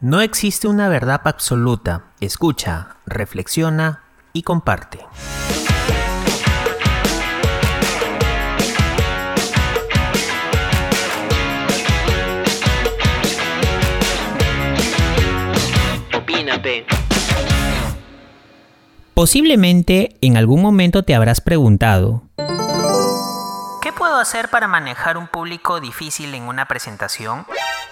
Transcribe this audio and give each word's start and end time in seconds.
No 0.00 0.20
existe 0.20 0.68
una 0.68 0.88
verdad 0.88 1.22
absoluta. 1.24 2.12
Escucha, 2.20 2.98
reflexiona 3.04 4.04
y 4.32 4.42
comparte. 4.42 5.00
Opínate. 16.16 16.86
Posiblemente 19.14 20.16
en 20.20 20.36
algún 20.36 20.62
momento 20.62 21.02
te 21.02 21.16
habrás 21.16 21.40
preguntado, 21.40 22.22
¿qué 22.36 22.47
puedo 24.08 24.20
hacer 24.20 24.48
para 24.48 24.68
manejar 24.68 25.18
un 25.18 25.26
público 25.26 25.80
difícil 25.80 26.34
en 26.34 26.44
una 26.44 26.66
presentación? 26.66 27.44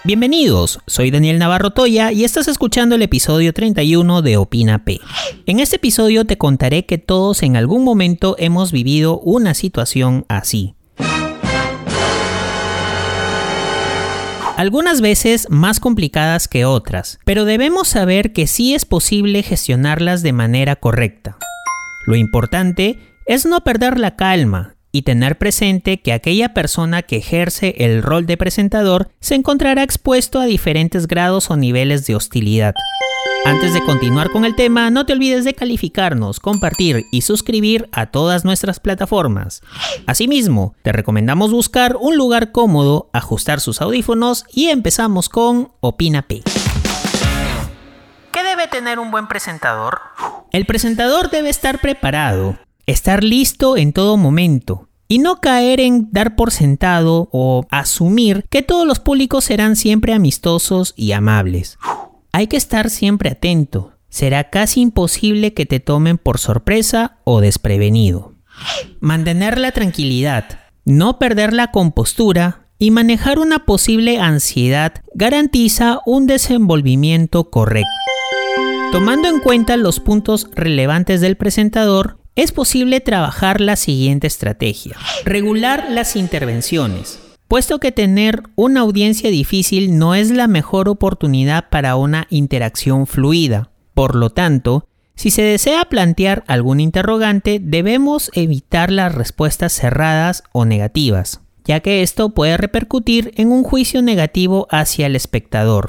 Bienvenidos, 0.03 0.79
soy 0.87 1.11
Daniel 1.11 1.37
Navarro 1.37 1.69
Toya 1.69 2.11
y 2.11 2.23
estás 2.23 2.47
escuchando 2.47 2.95
el 2.95 3.03
episodio 3.03 3.53
31 3.53 4.23
de 4.23 4.37
Opina 4.37 4.83
P. 4.83 4.99
En 5.45 5.59
este 5.59 5.75
episodio 5.75 6.25
te 6.25 6.39
contaré 6.39 6.87
que 6.87 6.97
todos 6.97 7.43
en 7.43 7.55
algún 7.55 7.83
momento 7.83 8.35
hemos 8.39 8.71
vivido 8.71 9.19
una 9.19 9.53
situación 9.53 10.25
así. 10.27 10.73
Algunas 14.55 15.01
veces 15.01 15.45
más 15.51 15.79
complicadas 15.79 16.47
que 16.47 16.65
otras, 16.65 17.19
pero 17.25 17.45
debemos 17.45 17.89
saber 17.89 18.33
que 18.33 18.47
sí 18.47 18.73
es 18.73 18.85
posible 18.85 19.43
gestionarlas 19.43 20.23
de 20.23 20.33
manera 20.33 20.77
correcta. 20.77 21.37
Lo 22.07 22.15
importante 22.15 22.97
es 23.27 23.45
no 23.45 23.63
perder 23.63 23.99
la 23.99 24.15
calma 24.15 24.76
y 24.97 25.03
tener 25.03 25.37
presente 25.37 26.01
que 26.01 26.11
aquella 26.11 26.55
persona 26.55 27.03
que 27.03 27.17
ejerce 27.17 27.75
el 27.77 28.01
rol 28.01 28.25
de 28.25 28.35
presentador 28.35 29.11
se 29.19 29.35
encontrará 29.35 29.83
expuesto 29.83 30.39
a 30.39 30.45
diferentes 30.45 31.05
grados 31.05 31.51
o 31.51 31.55
niveles 31.55 32.07
de 32.07 32.15
hostilidad. 32.15 32.73
Antes 33.45 33.75
de 33.75 33.83
continuar 33.83 34.31
con 34.31 34.43
el 34.43 34.55
tema, 34.55 34.89
no 34.89 35.05
te 35.05 35.13
olvides 35.13 35.45
de 35.45 35.53
calificarnos, 35.53 36.39
compartir 36.39 37.05
y 37.11 37.21
suscribir 37.21 37.87
a 37.91 38.07
todas 38.07 38.43
nuestras 38.43 38.79
plataformas. 38.79 39.61
Asimismo, 40.07 40.73
te 40.81 40.91
recomendamos 40.91 41.51
buscar 41.51 41.95
un 41.99 42.17
lugar 42.17 42.51
cómodo, 42.51 43.11
ajustar 43.13 43.59
sus 43.59 43.81
audífonos 43.81 44.45
y 44.51 44.69
empezamos 44.69 45.29
con 45.29 45.73
Opina 45.79 46.23
P. 46.23 46.41
¿Qué 48.31 48.43
debe 48.43 48.65
tener 48.65 48.97
un 48.97 49.11
buen 49.11 49.27
presentador? 49.27 49.99
El 50.51 50.65
presentador 50.65 51.29
debe 51.29 51.49
estar 51.49 51.81
preparado, 51.81 52.57
estar 52.87 53.23
listo 53.23 53.77
en 53.77 53.93
todo 53.93 54.17
momento 54.17 54.86
y 55.07 55.19
no 55.19 55.39
caer 55.41 55.79
en 55.79 56.09
dar 56.11 56.35
por 56.35 56.51
sentado 56.51 57.29
o 57.31 57.65
asumir 57.69 58.45
que 58.49 58.61
todos 58.61 58.85
los 58.85 58.99
públicos 58.99 59.45
serán 59.45 59.75
siempre 59.75 60.13
amistosos 60.13 60.93
y 60.95 61.13
amables. 61.13 61.77
Hay 62.31 62.47
que 62.47 62.57
estar 62.57 62.89
siempre 62.89 63.31
atento. 63.31 63.93
Será 64.09 64.49
casi 64.49 64.81
imposible 64.81 65.53
que 65.53 65.65
te 65.65 65.79
tomen 65.79 66.17
por 66.17 66.39
sorpresa 66.39 67.17
o 67.23 67.41
desprevenido. 67.41 68.35
Mantener 68.99 69.57
la 69.57 69.71
tranquilidad, 69.71 70.59
no 70.85 71.19
perder 71.19 71.53
la 71.53 71.71
compostura 71.71 72.67
y 72.79 72.91
manejar 72.91 73.39
una 73.39 73.65
posible 73.65 74.19
ansiedad 74.19 74.93
garantiza 75.13 75.99
un 76.05 76.27
desenvolvimiento 76.27 77.49
correcto. 77.49 77.89
Tomando 78.91 79.27
en 79.27 79.39
cuenta 79.39 79.77
los 79.77 79.99
puntos 79.99 80.49
relevantes 80.55 81.19
del 81.21 81.35
presentador, 81.35 82.19
es 82.37 82.51
posible 82.51 83.01
trabajar 83.01 83.59
la 83.59 83.75
siguiente 83.75 84.27
estrategia. 84.27 84.95
Regular 85.25 85.87
las 85.89 86.15
intervenciones. 86.15 87.19
Puesto 87.47 87.79
que 87.79 87.91
tener 87.91 88.43
una 88.55 88.81
audiencia 88.81 89.31
difícil 89.31 89.97
no 89.97 90.13
es 90.13 90.29
la 90.29 90.47
mejor 90.47 90.87
oportunidad 90.87 91.69
para 91.69 91.95
una 91.95 92.27
interacción 92.29 93.07
fluida. 93.07 93.71
Por 93.95 94.15
lo 94.15 94.29
tanto, 94.29 94.87
si 95.15 95.31
se 95.31 95.41
desea 95.41 95.85
plantear 95.85 96.43
algún 96.45 96.79
interrogante, 96.79 97.59
debemos 97.59 98.29
evitar 98.35 98.91
las 98.91 99.15
respuestas 99.15 99.73
cerradas 99.73 100.43
o 100.51 100.65
negativas, 100.65 101.41
ya 101.65 101.79
que 101.79 102.03
esto 102.03 102.35
puede 102.35 102.55
repercutir 102.57 103.31
en 103.35 103.51
un 103.51 103.63
juicio 103.63 104.03
negativo 104.03 104.67
hacia 104.69 105.07
el 105.07 105.15
espectador. 105.15 105.87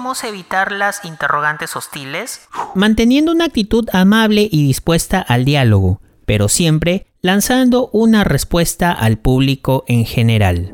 ¿Cómo 0.00 0.14
podemos 0.14 0.32
evitar 0.32 0.72
las 0.72 1.04
interrogantes 1.04 1.76
hostiles? 1.76 2.48
Manteniendo 2.74 3.32
una 3.32 3.44
actitud 3.44 3.86
amable 3.92 4.48
y 4.50 4.66
dispuesta 4.66 5.20
al 5.20 5.44
diálogo, 5.44 6.00
pero 6.24 6.48
siempre 6.48 7.06
lanzando 7.20 7.90
una 7.92 8.24
respuesta 8.24 8.92
al 8.92 9.18
público 9.18 9.84
en 9.88 10.06
general. 10.06 10.72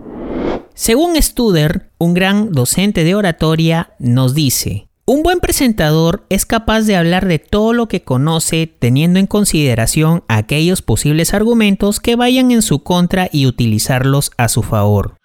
Según 0.74 1.20
Studer, 1.20 1.90
un 1.98 2.14
gran 2.14 2.52
docente 2.52 3.02
de 3.02 3.16
oratoria, 3.16 3.94
nos 3.98 4.32
dice, 4.32 4.86
un 5.06 5.24
buen 5.24 5.40
presentador 5.40 6.24
es 6.28 6.46
capaz 6.46 6.82
de 6.82 6.94
hablar 6.94 7.26
de 7.26 7.40
todo 7.40 7.72
lo 7.72 7.88
que 7.88 8.04
conoce 8.04 8.68
teniendo 8.68 9.18
en 9.18 9.26
consideración 9.26 10.22
aquellos 10.28 10.82
posibles 10.82 11.34
argumentos 11.34 11.98
que 11.98 12.14
vayan 12.14 12.52
en 12.52 12.62
su 12.62 12.84
contra 12.84 13.28
y 13.32 13.46
utilizarlos 13.46 14.30
a 14.36 14.46
su 14.46 14.62
favor. 14.62 15.16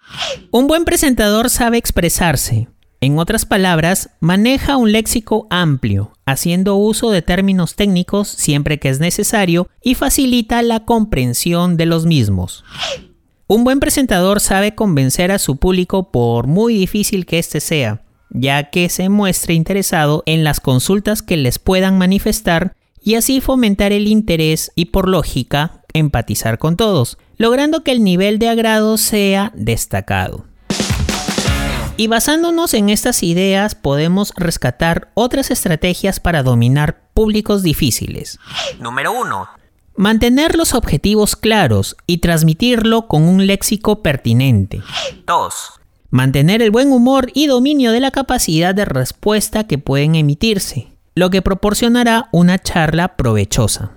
Un 0.50 0.66
buen 0.66 0.84
presentador 0.84 1.50
sabe 1.50 1.78
expresarse, 1.78 2.68
en 3.02 3.18
otras 3.18 3.46
palabras, 3.46 4.10
maneja 4.20 4.76
un 4.76 4.92
léxico 4.92 5.48
amplio, 5.50 6.12
haciendo 6.24 6.76
uso 6.76 7.10
de 7.10 7.20
términos 7.20 7.74
técnicos 7.74 8.28
siempre 8.28 8.78
que 8.78 8.90
es 8.90 9.00
necesario 9.00 9.68
y 9.82 9.96
facilita 9.96 10.62
la 10.62 10.84
comprensión 10.84 11.76
de 11.76 11.86
los 11.86 12.06
mismos. 12.06 12.64
Un 13.48 13.64
buen 13.64 13.80
presentador 13.80 14.38
sabe 14.38 14.76
convencer 14.76 15.32
a 15.32 15.40
su 15.40 15.56
público 15.56 16.12
por 16.12 16.46
muy 16.46 16.74
difícil 16.74 17.26
que 17.26 17.40
éste 17.40 17.58
sea, 17.58 18.04
ya 18.30 18.70
que 18.70 18.88
se 18.88 19.08
muestre 19.08 19.54
interesado 19.54 20.22
en 20.24 20.44
las 20.44 20.60
consultas 20.60 21.22
que 21.22 21.36
les 21.36 21.58
puedan 21.58 21.98
manifestar 21.98 22.76
y 23.02 23.16
así 23.16 23.40
fomentar 23.40 23.90
el 23.90 24.06
interés 24.06 24.70
y 24.76 24.86
por 24.86 25.08
lógica 25.08 25.82
empatizar 25.92 26.58
con 26.58 26.76
todos, 26.76 27.18
logrando 27.36 27.82
que 27.82 27.90
el 27.90 28.04
nivel 28.04 28.38
de 28.38 28.48
agrado 28.48 28.96
sea 28.96 29.50
destacado. 29.56 30.51
Y 32.02 32.08
basándonos 32.08 32.74
en 32.74 32.88
estas 32.88 33.22
ideas 33.22 33.76
podemos 33.76 34.32
rescatar 34.36 35.12
otras 35.14 35.52
estrategias 35.52 36.18
para 36.18 36.42
dominar 36.42 37.00
públicos 37.14 37.62
difíciles. 37.62 38.40
Número 38.80 39.12
1. 39.12 39.48
Mantener 39.94 40.56
los 40.56 40.74
objetivos 40.74 41.36
claros 41.36 41.96
y 42.08 42.18
transmitirlo 42.18 43.06
con 43.06 43.22
un 43.22 43.46
léxico 43.46 44.02
pertinente. 44.02 44.82
2. 45.28 45.54
Mantener 46.10 46.60
el 46.60 46.72
buen 46.72 46.90
humor 46.90 47.30
y 47.34 47.46
dominio 47.46 47.92
de 47.92 48.00
la 48.00 48.10
capacidad 48.10 48.74
de 48.74 48.84
respuesta 48.84 49.68
que 49.68 49.78
pueden 49.78 50.16
emitirse, 50.16 50.88
lo 51.14 51.30
que 51.30 51.40
proporcionará 51.40 52.28
una 52.32 52.58
charla 52.58 53.16
provechosa. 53.16 53.92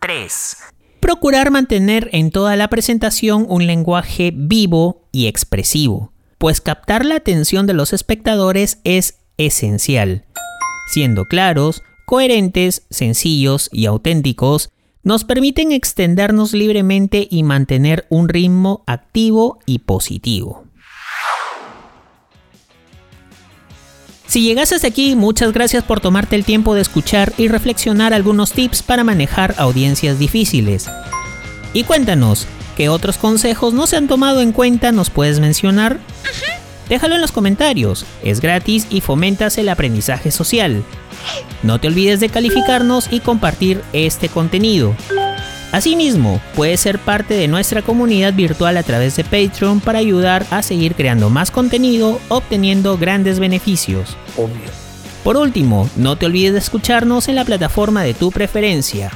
3. 0.00 0.56
Procurar 1.00 1.50
mantener 1.50 2.10
en 2.12 2.30
toda 2.30 2.56
la 2.56 2.68
presentación 2.68 3.46
un 3.48 3.66
lenguaje 3.66 4.34
vivo 4.34 5.08
y 5.12 5.28
expresivo 5.28 6.12
pues 6.38 6.60
captar 6.60 7.04
la 7.04 7.16
atención 7.16 7.66
de 7.66 7.74
los 7.74 7.92
espectadores 7.92 8.78
es 8.84 9.18
esencial. 9.36 10.24
Siendo 10.92 11.26
claros, 11.26 11.82
coherentes, 12.06 12.86
sencillos 12.90 13.68
y 13.72 13.86
auténticos, 13.86 14.70
nos 15.02 15.24
permiten 15.24 15.72
extendernos 15.72 16.52
libremente 16.52 17.26
y 17.30 17.42
mantener 17.42 18.06
un 18.08 18.28
ritmo 18.28 18.84
activo 18.86 19.58
y 19.66 19.80
positivo. 19.80 20.64
Si 24.26 24.42
llegaste 24.42 24.74
hasta 24.74 24.88
aquí, 24.88 25.16
muchas 25.16 25.54
gracias 25.54 25.82
por 25.84 26.00
tomarte 26.00 26.36
el 26.36 26.44
tiempo 26.44 26.74
de 26.74 26.82
escuchar 26.82 27.32
y 27.38 27.48
reflexionar 27.48 28.12
algunos 28.12 28.52
tips 28.52 28.82
para 28.82 29.02
manejar 29.02 29.54
audiencias 29.56 30.18
difíciles. 30.18 30.86
Y 31.72 31.84
cuéntanos, 31.84 32.46
¿Qué 32.78 32.88
otros 32.88 33.18
consejos 33.18 33.74
no 33.74 33.88
se 33.88 33.96
han 33.96 34.06
tomado 34.06 34.40
en 34.40 34.52
cuenta 34.52 34.92
nos 34.92 35.10
puedes 35.10 35.40
mencionar? 35.40 35.98
Déjalo 36.88 37.16
en 37.16 37.20
los 37.20 37.32
comentarios, 37.32 38.06
es 38.22 38.40
gratis 38.40 38.86
y 38.88 39.00
fomentas 39.00 39.58
el 39.58 39.68
aprendizaje 39.68 40.30
social. 40.30 40.84
No 41.64 41.80
te 41.80 41.88
olvides 41.88 42.20
de 42.20 42.28
calificarnos 42.28 43.08
y 43.10 43.18
compartir 43.18 43.82
este 43.92 44.28
contenido. 44.28 44.94
Asimismo, 45.72 46.40
puedes 46.54 46.78
ser 46.78 47.00
parte 47.00 47.34
de 47.34 47.48
nuestra 47.48 47.82
comunidad 47.82 48.32
virtual 48.32 48.76
a 48.76 48.84
través 48.84 49.16
de 49.16 49.24
Patreon 49.24 49.80
para 49.80 49.98
ayudar 49.98 50.46
a 50.52 50.62
seguir 50.62 50.94
creando 50.94 51.30
más 51.30 51.50
contenido, 51.50 52.20
obteniendo 52.28 52.96
grandes 52.96 53.40
beneficios. 53.40 54.16
Obvio. 54.36 54.70
Por 55.24 55.36
último, 55.36 55.90
no 55.96 56.14
te 56.14 56.26
olvides 56.26 56.52
de 56.52 56.60
escucharnos 56.60 57.26
en 57.26 57.34
la 57.34 57.44
plataforma 57.44 58.04
de 58.04 58.14
tu 58.14 58.30
preferencia. 58.30 59.10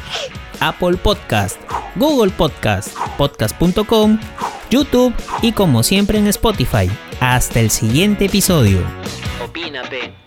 Apple 0.58 0.96
Podcast, 0.96 1.60
Google 1.96 2.32
Podcast, 2.32 2.96
podcast.com, 3.22 4.19
YouTube 4.69 5.14
y 5.42 5.52
como 5.52 5.84
siempre 5.84 6.19
en 6.19 6.26
Spotify. 6.26 6.90
Hasta 7.20 7.60
el 7.60 7.70
siguiente 7.70 8.24
episodio. 8.24 8.80
Opínate. 9.44 10.21